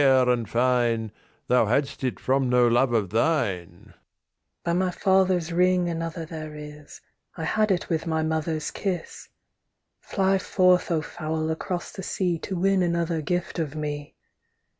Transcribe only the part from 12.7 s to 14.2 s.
another gift of me.